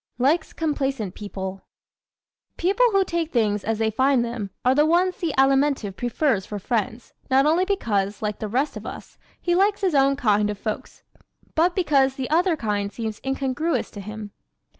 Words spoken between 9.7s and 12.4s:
his own kind of folks, but because the